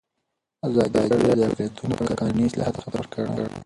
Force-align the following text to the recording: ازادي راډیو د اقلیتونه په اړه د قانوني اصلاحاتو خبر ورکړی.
ازادي 0.67 1.01
راډیو 1.11 1.37
د 1.37 1.41
اقلیتونه 1.49 1.93
په 1.97 2.01
اړه 2.03 2.09
د 2.17 2.19
قانوني 2.19 2.45
اصلاحاتو 2.49 2.83
خبر 2.85 2.99
ورکړی. 2.99 3.45